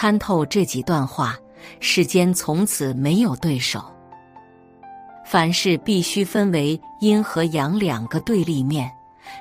[0.00, 1.36] 参透这几段话，
[1.78, 3.84] 世间从此没有对手。
[5.26, 8.90] 凡事必须分为阴和阳两个对立面，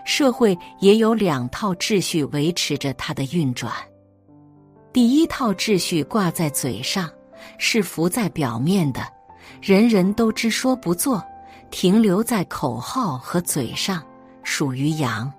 [0.05, 3.71] 社会也有两套秩序维持着它的运转。
[4.91, 7.09] 第一套秩序挂在嘴上，
[7.57, 9.01] 是浮在表面的，
[9.61, 11.23] 人人都知说不做，
[11.71, 14.03] 停留在口号和嘴上，
[14.43, 15.31] 属于阳。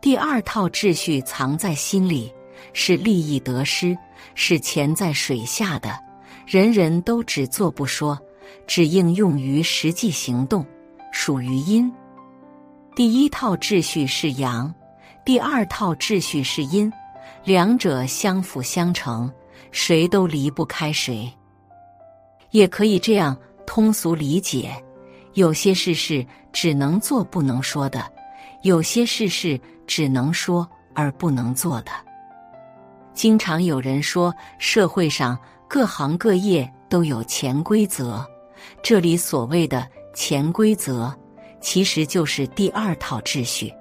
[0.00, 2.32] 第二套秩序藏在心里，
[2.72, 3.96] 是利益得失，
[4.34, 5.98] 是潜在水下的，
[6.46, 8.18] 人人都只做不说，
[8.66, 10.64] 只应用于实际行动，
[11.12, 11.92] 属于阴。
[12.94, 14.74] 第一套秩序是阳，
[15.24, 16.92] 第二套秩序是阴，
[17.44, 19.32] 两者相辅相成，
[19.70, 21.32] 谁都离不开谁。
[22.50, 24.72] 也可以这样通俗理解：
[25.34, 28.04] 有些事是只能做不能说的，
[28.62, 29.60] 有些事是。
[29.88, 31.90] 只能说而不能做的。
[33.18, 38.24] 经常有人说，社会上各行各业都有潜规则，
[38.80, 41.12] 这里所谓的潜规则，
[41.60, 43.74] 其实就是第二套秩序。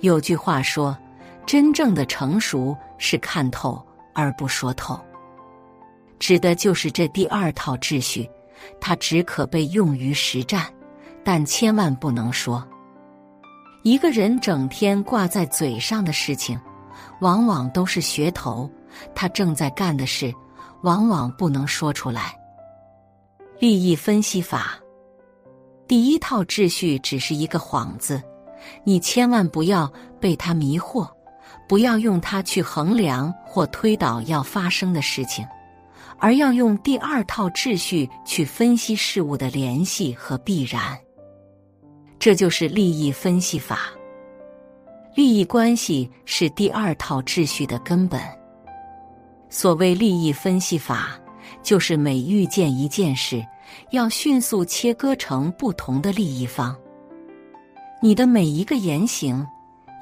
[0.00, 0.96] 有句话说，
[1.44, 3.78] 真正的成熟是看透
[4.14, 4.98] 而不说透，
[6.18, 8.26] 指的就是这第二套秩序，
[8.80, 10.64] 它只可被用于实战，
[11.22, 12.66] 但千万不能说。
[13.82, 16.58] 一个人整天挂在嘴上的事情，
[17.20, 18.70] 往往都是噱头。
[19.14, 20.34] 他正在干的事，
[20.82, 22.36] 往往不能说出来。
[23.58, 24.78] 利益分析法，
[25.86, 28.22] 第一套秩序只是一个幌子，
[28.84, 31.08] 你千万不要被它迷惑，
[31.68, 35.46] 不要用它去衡量或推导要发生的事情，
[36.18, 40.98] 而要用第二套秩序去分析事物的联系和必然。
[42.18, 43.90] 这就是利益分析法。
[45.14, 48.20] 利益关系是第二套秩序的根本。
[49.48, 51.18] 所谓利益分析法，
[51.62, 53.44] 就是每遇见一件事，
[53.90, 56.76] 要迅速切割成不同的利益方。
[58.00, 59.44] 你的每一个言行，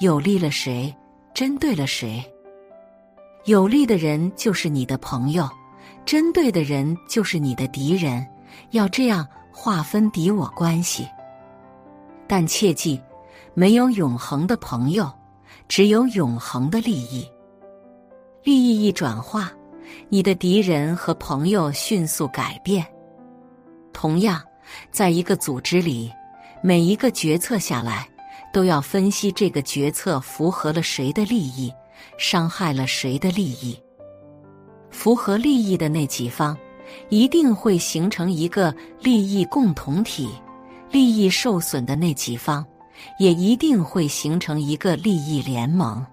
[0.01, 0.95] 有利了谁，
[1.33, 2.23] 针对了谁。
[3.47, 5.49] 有利的人就是你的朋友，
[6.05, 8.25] 针对的人就是你的敌人。
[8.73, 11.09] 要这样划分敌我关系。
[12.27, 13.01] 但切记，
[13.55, 15.11] 没有永恒的朋友，
[15.69, 17.29] 只有永恒的利益。
[18.45, 19.53] 利益一转化，
[20.09, 22.87] 你的敌人和朋友迅速改变。
[23.93, 24.41] 同样，
[24.91, 26.11] 在一个组织里，
[26.63, 28.09] 每一个决策下来，
[28.53, 31.73] 都要分析这个决策符合了谁的利益，
[32.17, 33.79] 伤害了谁的利益。
[34.91, 36.57] 符合利益的那几方，
[37.09, 40.31] 一定会形成一个利益共同体。
[40.91, 42.65] 利益受损的那几方，
[43.19, 46.05] 也一定会形成一个利益联盟，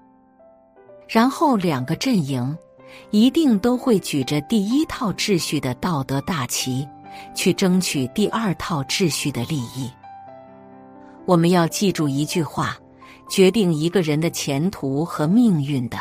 [1.07, 2.57] 然后两个阵营
[3.11, 6.87] 一定都会举着第一套秩序的道德大旗，
[7.33, 9.89] 去争取第二套秩序的利益。
[11.25, 12.77] 我们要记住一句话：
[13.29, 15.97] 决定一个人的前途和命运的，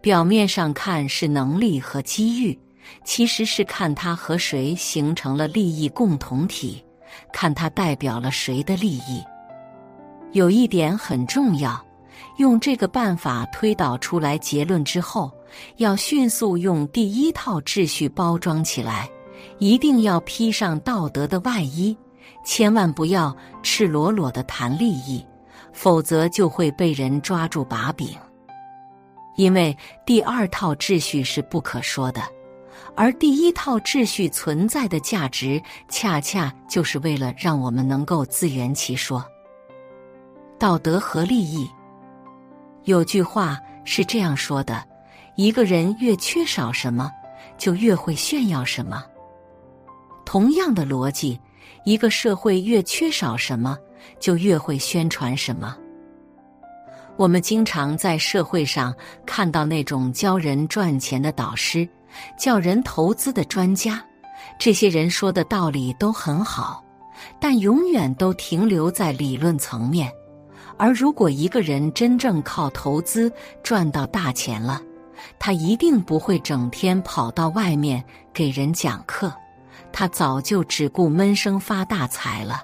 [0.00, 2.58] 表面上看是能力和机遇，
[3.04, 6.84] 其实是看他和谁形成了利益共同体。
[7.32, 9.22] 看他代表了谁的利益，
[10.32, 11.84] 有一点很重要，
[12.36, 15.30] 用这个办法推导出来结论之后，
[15.78, 19.08] 要迅速用第一套秩序包装起来，
[19.58, 21.96] 一定要披上道德的外衣，
[22.44, 25.24] 千万不要赤裸裸的谈利益，
[25.72, 28.08] 否则就会被人抓住把柄，
[29.36, 29.76] 因为
[30.06, 32.22] 第二套秩序是不可说的。
[32.96, 39.24] 而第一套秩序存在的价值，恰恰就是为了让我们能够自圆其说。
[40.60, 41.66] 道德和利益，
[42.84, 44.84] 有句话是这样说的：
[45.34, 47.10] 一个人越缺少什么，
[47.56, 49.02] 就越会炫耀什么。
[50.26, 51.40] 同样的逻辑，
[51.86, 53.78] 一个社会越缺少什么，
[54.18, 55.74] 就越会宣传什么。
[57.16, 61.88] 我们经常在社会上看到那种教人赚钱的导师。
[62.36, 64.04] 叫人投资的专家，
[64.58, 66.84] 这些人说的道理都很好，
[67.40, 70.12] 但永远都停留在理论层面。
[70.80, 73.30] 而如果一个人真正靠投资
[73.62, 74.80] 赚到大钱了，
[75.38, 79.30] 他一定不会整天跑到外面给人讲课，
[79.92, 82.62] 他早就只顾闷声发大财了。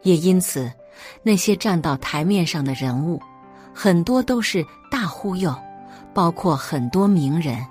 [0.00, 0.72] 也因此，
[1.22, 3.20] 那些站到台面上的人物，
[3.74, 5.54] 很多都是大忽悠，
[6.14, 7.62] 包括很多名人。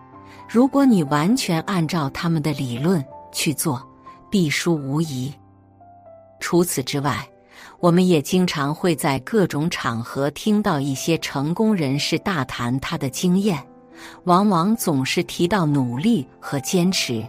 [0.48, 3.82] 如果你完全按照他们的理论去做，
[4.30, 5.34] 必输无疑。
[6.40, 7.28] 除此之外，
[7.82, 13.58] 我们也经常会在各种场合听到一些成功人士大谈他的经验，
[14.26, 17.28] 往往总是提到努力和坚持，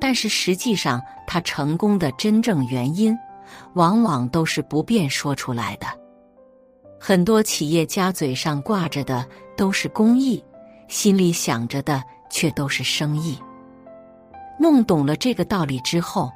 [0.00, 3.14] 但是实际上他成功的真正原因，
[3.74, 5.86] 往往都是不便说出来的。
[6.98, 10.42] 很多企业家嘴上挂着的都是公益，
[10.88, 13.38] 心里想着的却都是生意。
[14.58, 16.30] 弄懂了这个道理之后，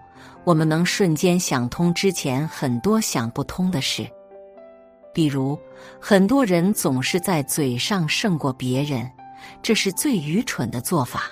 [0.44, 4.06] 我们能瞬间想通之前很多想不通的事。
[5.12, 5.58] 比如，
[6.00, 9.11] 很多人总是在嘴上胜过别人，
[9.62, 11.31] 这是最愚蠢的做法，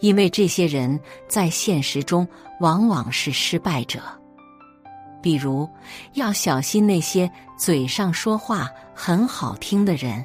[0.00, 2.26] 因为这些人在现实中
[2.60, 4.00] 往往是失败者。
[5.22, 5.66] 比如，
[6.12, 10.22] 要小心那些嘴上说话很好听的人，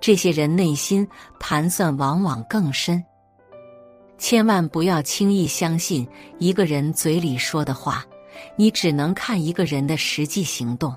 [0.00, 1.06] 这些人内心
[1.38, 3.02] 盘算往往更深。
[4.22, 6.06] 千万不要轻易相信
[6.38, 8.04] 一个人嘴里说的话，
[8.54, 10.94] 你只能看一个人的实际行动。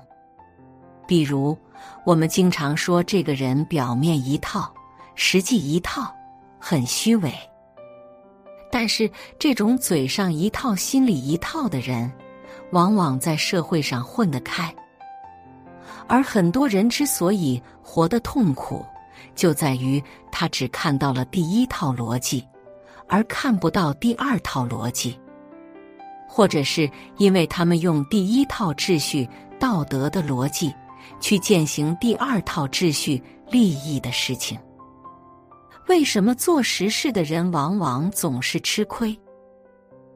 [1.08, 1.58] 比如，
[2.04, 4.72] 我们经常说这个人表面一套，
[5.16, 6.14] 实际一套，
[6.60, 7.34] 很虚伪。
[8.70, 12.08] 但是，这种嘴上一套、心里一套的人，
[12.70, 14.72] 往往在社会上混得开。
[16.06, 18.86] 而很多人之所以活得痛苦，
[19.34, 20.00] 就在于
[20.30, 22.46] 他只看到了第一套逻辑。
[23.08, 25.18] 而看不到第二套逻辑，
[26.28, 30.74] 或者是因为他们用第一套秩序道德的逻辑
[31.20, 34.58] 去践行第二套秩序利益的事情。
[35.88, 39.16] 为什么做实事的人往往总是吃亏？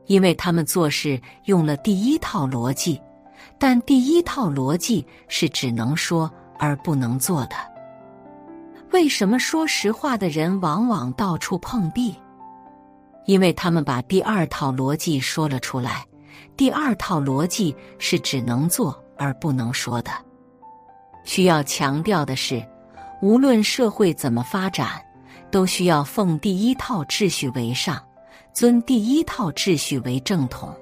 [0.06, 3.00] 因为他们做事用了第一套逻辑，
[3.56, 6.28] 但第一套逻辑是只能说
[6.58, 7.54] 而不能做的。
[8.90, 12.12] 为什么说实话的人往往到处碰壁？
[13.26, 16.04] 因为他们把第二套逻辑说了出来，
[16.56, 20.10] 第二套逻辑是只能做而不能说的。
[21.24, 22.66] 需要强调的是，
[23.22, 25.00] 无论社会怎么发展，
[25.50, 28.02] 都需要奉第一套秩序为上，
[28.52, 30.74] 尊第一套秩序为正统。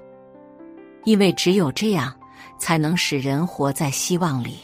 [1.05, 2.13] 因为只有这样，
[2.57, 4.59] 才能使人活在希望里。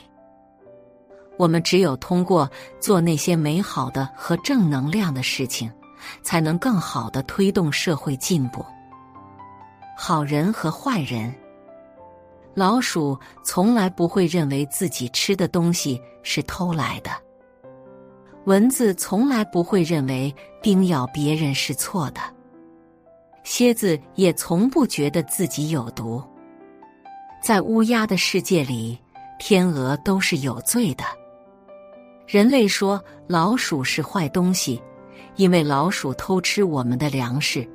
[1.38, 2.50] 我们只有通过
[2.80, 5.70] 做那些美好的和正能量的事情。
[6.22, 8.66] 才能更好的推动社会进步。
[9.98, 11.34] 好人和坏人，
[12.54, 17.12] 老鼠从来不会认为自己吃的东西是偷来的；
[18.46, 22.22] 蚊子从来不会认为叮咬别人是错的；
[23.44, 26.22] 蝎子也从不觉得自己有毒。
[27.42, 29.00] 在乌鸦的世界里，
[29.40, 31.04] 天鹅都是有罪的。
[32.28, 34.82] 人类说老鼠是坏东西。
[35.36, 37.68] 因为老鼠偷吃我们的粮食，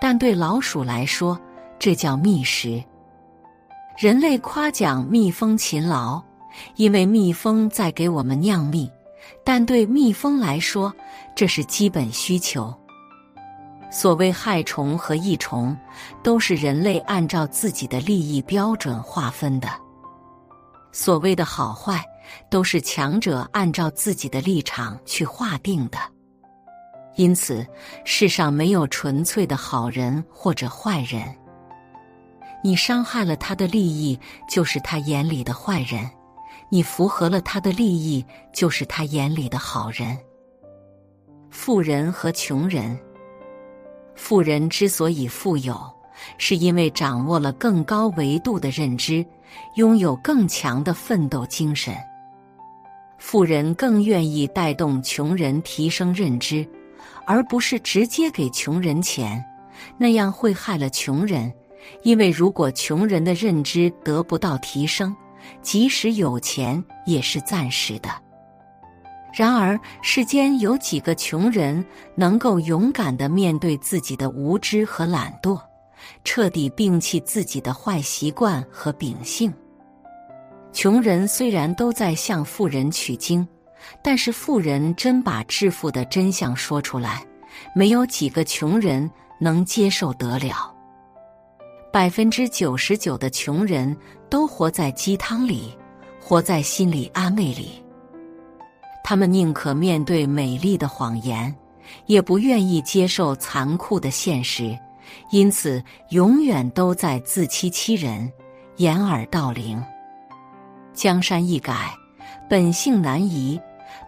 [0.00, 1.38] 但对老鼠来说，
[1.78, 2.82] 这叫觅食。
[3.98, 6.22] 人类夸奖蜜蜂勤劳，
[6.76, 8.90] 因为蜜蜂在给我们酿蜜，
[9.44, 10.92] 但对蜜蜂来说，
[11.34, 12.74] 这是基本需求。
[13.90, 15.76] 所谓害虫和益虫，
[16.22, 19.68] 都是人类按照自己的利益标准划分的。
[20.90, 22.02] 所谓的好坏，
[22.50, 25.98] 都是强者按照自己的立场去划定的。
[27.16, 27.66] 因此，
[28.04, 31.22] 世上没有纯粹的好人或者坏人。
[32.64, 36.08] 你伤害了他的利益，就是他眼里的坏人；
[36.68, 40.16] 你符合了他的利益，就是他眼里的好人。
[41.50, 42.98] 富人和穷人，
[44.14, 45.78] 富人之所以富有，
[46.38, 49.26] 是因为掌握了更高维度的认知，
[49.74, 51.94] 拥有更强的奋斗精神。
[53.18, 56.66] 富人更愿意带动穷人提升认知。
[57.26, 59.44] 而不是直接给穷人钱，
[59.98, 61.52] 那样会害了穷人。
[62.02, 65.14] 因为如果穷人的认知得不到提升，
[65.60, 68.08] 即使有钱也是暂时的。
[69.34, 75.60] 然而，世间有几个穷人能够勇敢的面对自己的无知和懒惰，
[76.22, 79.52] 彻底摒弃自己的坏习惯和秉性？
[80.72, 83.46] 穷人虽然都在向富人取经。
[84.02, 87.24] 但是富人真把致富的真相说出来，
[87.74, 90.74] 没有几个穷人能接受得了。
[91.92, 93.94] 百分之九十九的穷人
[94.30, 95.76] 都活在鸡汤里，
[96.20, 97.82] 活在心理安慰里。
[99.04, 101.54] 他们宁可面对美丽的谎言，
[102.06, 104.78] 也不愿意接受残酷的现实，
[105.30, 108.32] 因此永远都在自欺欺人，
[108.76, 109.82] 掩耳盗铃。
[110.94, 111.92] 江山易改，
[112.48, 113.60] 本性难移。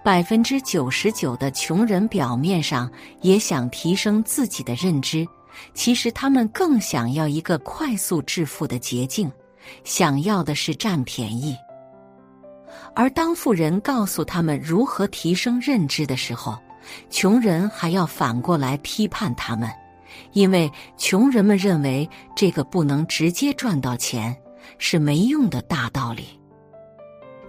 [0.04, 2.90] 百分之九十九的穷人表面上
[3.22, 5.26] 也想提升自己的认知，
[5.72, 9.30] 其实他们更想要一个快速致富的捷径，
[9.82, 11.56] 想要的是占便宜。
[12.94, 16.56] 而当富人告诉他们如何提升认知的时候，
[17.10, 19.70] 穷人还要反过来批判他们，
[20.32, 24.36] 因为穷人们认为这个不能直接赚到钱
[24.78, 26.38] 是没用的大道理。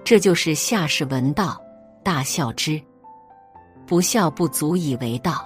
[0.03, 1.59] 这就是下士闻道，
[2.05, 2.79] 大笑之。
[3.87, 5.43] 不孝不足以为道。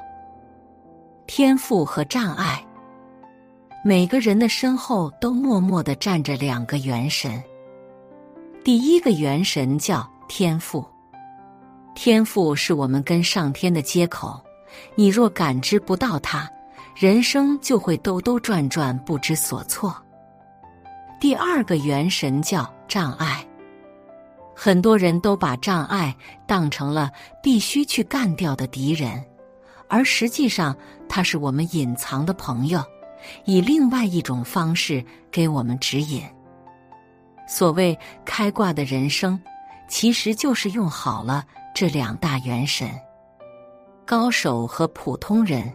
[1.25, 2.61] 天赋和障碍，
[3.83, 7.41] 每个人的身后都默默的站着两个元神。
[8.63, 10.85] 第一个元神叫天赋，
[11.95, 14.39] 天赋是我们跟上天的接口。
[14.95, 16.49] 你若感知不到它，
[16.95, 19.95] 人生就会兜兜转转，不知所措。
[21.19, 23.45] 第二个元神叫障碍。
[24.61, 26.13] 很多人都把障碍
[26.45, 27.09] 当成了
[27.41, 29.23] 必须去干掉的敌人，
[29.87, 30.75] 而实际上
[31.07, 32.83] 他是我们隐藏的朋友，
[33.45, 35.01] 以另外一种方式
[35.31, 36.21] 给我们指引。
[37.47, 39.39] 所谓开挂的人生，
[39.87, 42.89] 其实就是用好了这两大元神。
[44.05, 45.73] 高手和普通人，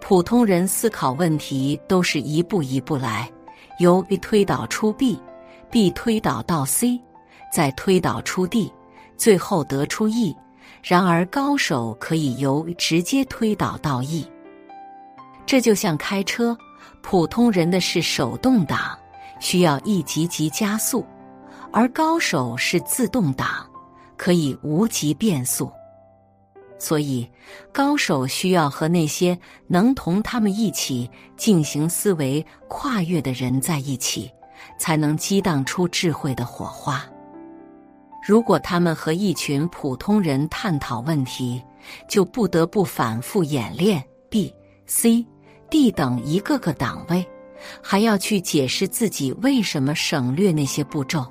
[0.00, 3.28] 普通人思考问题都是一步一步来，
[3.80, 7.02] 由 A 推导出 B，B 推导到 C。
[7.56, 8.70] 再推导出 D，
[9.16, 10.36] 最后得出 E。
[10.82, 14.30] 然而高手可以由直接推导到 E。
[15.46, 16.54] 这就像开车，
[17.00, 18.78] 普通人的是手动挡，
[19.40, 21.02] 需要一级级加速；
[21.72, 23.48] 而高手是自动挡，
[24.18, 25.72] 可以无级变速。
[26.78, 27.26] 所以，
[27.72, 34.30] 高手需要和那些能同他们一起进行思维跨越的人在一起，
[34.78, 37.02] 才能激荡出智慧的火花。
[38.26, 41.62] 如果他们和一群普通人探讨问题，
[42.08, 44.52] 就不得不反复演练 B、
[44.84, 45.24] C、
[45.70, 47.24] D 等一个个档位，
[47.80, 51.24] 还要去解释自己为什么省略那些步骤，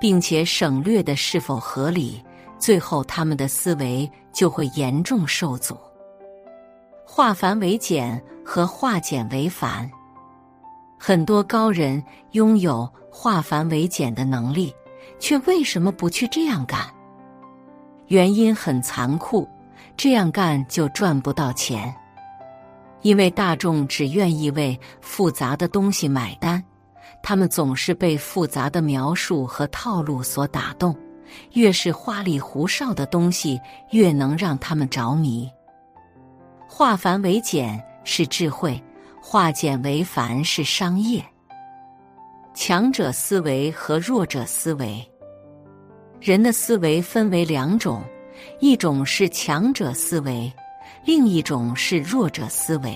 [0.00, 2.22] 并且省略的是否合理。
[2.60, 5.76] 最后，他们的思维就会严重受阻。
[7.04, 9.90] 化繁为简和化简为繁，
[10.96, 12.00] 很多高人
[12.32, 14.72] 拥有化繁为简的能力。
[15.20, 16.80] 却为什么不去这样干？
[18.08, 19.48] 原因很残酷，
[19.96, 21.94] 这样干就赚不到钱。
[23.02, 26.62] 因为大众只愿意为复杂的东西买单，
[27.22, 30.96] 他们总是被复杂的描述和套路所打动。
[31.52, 33.60] 越是花里胡哨的东西，
[33.92, 35.48] 越能让他们着迷。
[36.66, 38.82] 化繁为简是智慧，
[39.22, 41.24] 化简为繁是商业。
[42.62, 45.02] 强者思维和弱者思维。
[46.20, 48.04] 人的思维分为两种，
[48.58, 50.52] 一种是强者思维，
[51.06, 52.94] 另一种是弱者思维。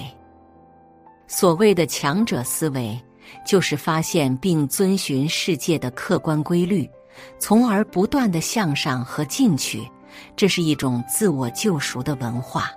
[1.26, 3.02] 所谓的强者思维，
[3.46, 6.86] 就是发现并遵循世界的客观规律，
[7.38, 9.82] 从而不断的向上和进取，
[10.36, 12.70] 这是一种自我救赎的文化。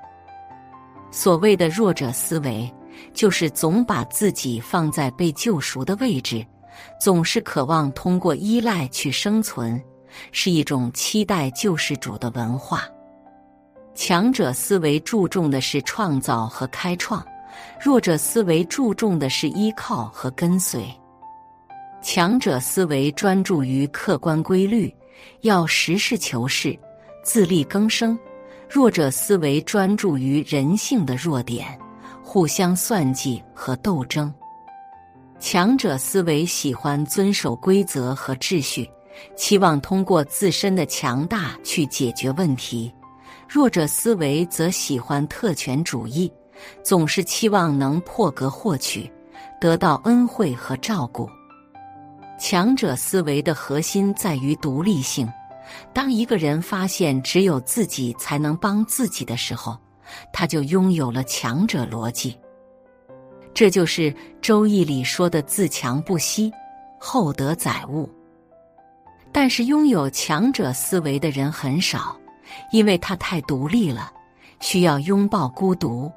[1.12, 2.74] 所谓的弱者思维，
[3.14, 6.48] 就是总把自己放在被救赎的位置，
[7.00, 9.82] 总是渴望通过依赖去生存。
[10.32, 12.84] 是一种期待救世主的文化。
[13.94, 17.24] 强者思维注重的是创造和开创，
[17.80, 20.88] 弱者思维注重的是依靠和跟随。
[22.02, 24.92] 强者思维专注于客观规律，
[25.42, 26.78] 要实事求是、
[27.24, 28.18] 自力更生；
[28.70, 31.78] 弱者思维专注于人性的弱点，
[32.24, 34.34] 互相算计和斗争。
[35.40, 38.90] 强者思维喜欢遵守规则和秩序。
[39.36, 42.94] 期望通过自身的强大去解决问题，
[43.50, 46.32] 弱者思维则喜欢特权主义，
[46.84, 49.12] 总是期望能破格获取，
[49.60, 51.28] 得到恩惠和照顾。
[52.40, 55.28] 强者思维的核心在于独立性。
[55.92, 59.76] 当一个人发现只有自己才能帮自己的时候，
[60.32, 62.38] 他就拥有了强者逻辑。
[63.58, 66.54] 这就是《周易》里说的“自强不息，
[67.00, 68.08] 厚德载物”。
[69.34, 72.16] 但是拥有强者思维的人很少，
[72.72, 74.12] 因为他太独立了，
[74.60, 76.12] 需要拥抱孤独，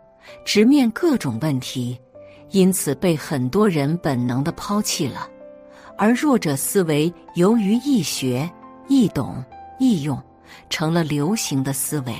[0.44, 1.99] 直面各种问题，
[2.50, 5.26] 因此被很多人本能的抛弃了。
[5.97, 8.47] 而弱者思维由于易学、
[8.87, 9.42] 易懂、
[9.78, 10.23] 易用，
[10.68, 12.14] 成了流行的思维。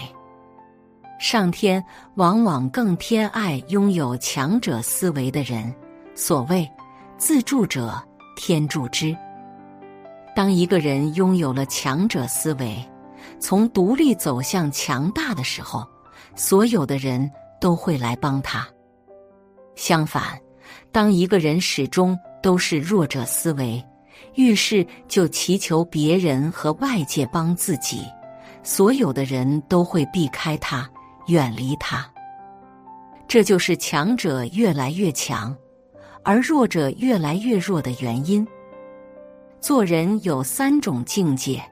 [1.21, 1.85] 上天
[2.15, 5.73] 往往更偏爱拥有强者思维的人。
[6.15, 6.67] 所谓
[7.19, 8.03] “自助者
[8.37, 9.15] 天助之”。
[10.35, 12.75] 当一个人拥有了强者思维，
[13.39, 15.87] 从独立走向强大的时候，
[16.35, 18.67] 所有的人都会来帮他。
[19.77, 20.41] 相反，
[20.91, 23.85] 当一个人始终都是弱者思维，
[24.37, 28.07] 遇事就祈求别人和外界帮自己，
[28.63, 30.89] 所有的人都会避开他，
[31.27, 32.05] 远离他。
[33.29, 35.57] 这就是强者越来越强，
[36.25, 38.47] 而弱者越来越弱的原因。
[39.61, 41.63] 做人有三种境界：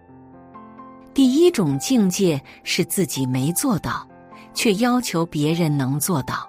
[1.13, 4.07] 第一种境界是自己没做到，
[4.55, 6.47] 却要求别人能做到；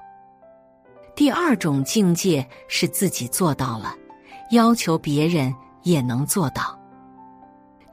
[1.15, 3.96] 第二种境界是自己做到了，
[4.51, 5.51] 要求别人
[5.84, 6.77] 也能做到。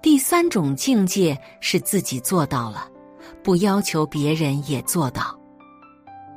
[0.02, 2.88] 第三种境界是自己做到了，
[3.46, 5.38] 不要求别人也做到。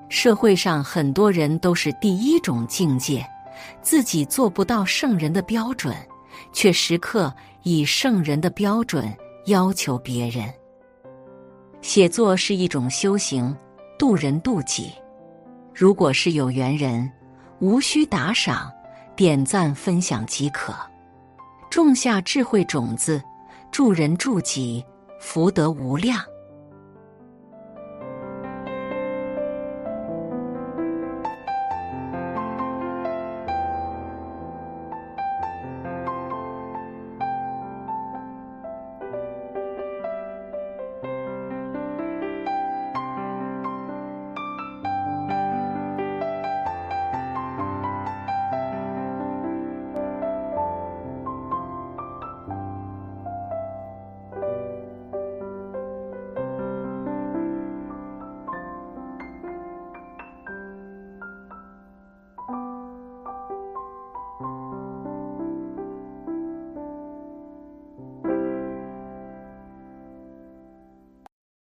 [0.09, 3.27] 社会上很多人都是第一种境界，
[3.81, 5.95] 自己做不到圣人的标准，
[6.53, 9.11] 却时刻以圣人的标准
[9.47, 10.53] 要求别人。
[11.81, 13.57] 写作是一种修行，
[13.97, 14.91] 渡人渡己。
[15.73, 17.11] 如果是有缘人，
[17.57, 18.71] 无需打赏、
[19.15, 20.71] 点赞、分享即可，
[21.71, 23.19] 种下智慧种子。
[23.71, 24.85] 助人助己，
[25.19, 26.23] 福德无量。